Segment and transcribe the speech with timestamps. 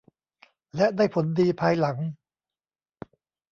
[0.75, 1.97] และได้ผลดีภายหลัง